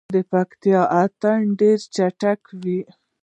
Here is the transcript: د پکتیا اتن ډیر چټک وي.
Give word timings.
د 0.15 0.17
پکتیا 0.31 0.81
اتن 1.01 1.39
ډیر 1.59 1.79
چټک 1.95 2.41
وي. 2.61 2.79